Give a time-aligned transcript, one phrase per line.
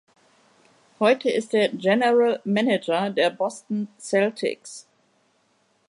[0.99, 4.87] Heute ist er General Manager der Boston Celtics.